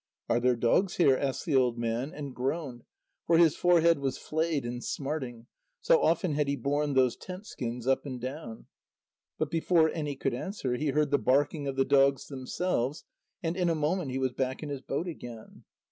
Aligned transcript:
"Are 0.27 0.39
there 0.39 0.55
dogs 0.55 0.95
here?" 0.95 1.15
asked 1.15 1.45
the 1.45 1.55
old 1.55 1.77
man, 1.77 2.11
and 2.11 2.33
groaned, 2.33 2.85
for 3.27 3.37
his 3.37 3.55
forehead 3.55 3.99
was 3.99 4.17
flayed 4.17 4.65
and 4.65 4.83
smarting, 4.83 5.45
so 5.79 6.01
often 6.01 6.33
had 6.33 6.47
he 6.47 6.55
borne 6.55 6.95
those 6.95 7.15
tent 7.15 7.45
skins 7.45 7.85
up 7.85 8.03
and 8.03 8.19
down. 8.19 8.65
But 9.37 9.51
before 9.51 9.89
any 9.91 10.15
could 10.15 10.33
answer, 10.33 10.75
he 10.75 10.87
heard 10.89 11.11
the 11.11 11.19
barking 11.19 11.67
of 11.67 11.75
the 11.75 11.85
dogs 11.85 12.29
themselves. 12.29 13.05
And 13.43 13.55
in 13.55 13.69
a 13.69 13.75
moment 13.75 14.09
he 14.09 14.17
was 14.17 14.31
back 14.33 14.63
in 14.63 14.69
his 14.69 14.81
boat 14.81 15.07
again. 15.07 15.65